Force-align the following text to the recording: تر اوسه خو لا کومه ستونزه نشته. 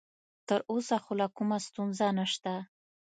تر 0.47 0.59
اوسه 0.71 0.95
خو 1.03 1.11
لا 1.19 1.27
کومه 1.37 1.57
ستونزه 1.67 2.07
نشته. 2.19 2.53